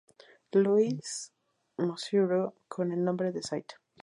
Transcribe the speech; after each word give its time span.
Louis, 0.53 0.99
Missouri 1.77 2.49
con 2.67 2.91
el 2.91 3.03
nombre 3.03 3.31
St. 3.39 3.75